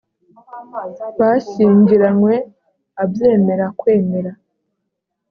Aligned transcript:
bashyingiranywe 1.19 2.33
abyemera 3.03 3.65
kwemera 3.79 4.31